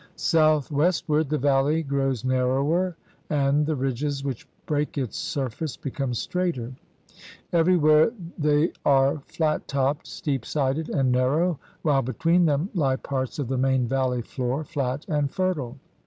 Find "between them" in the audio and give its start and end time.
12.01-12.71